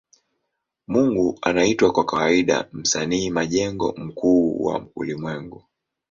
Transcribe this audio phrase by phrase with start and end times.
[0.87, 5.65] Mungu anaitwa kwa kawaida Msanii majengo mkuu wa ulimwengu.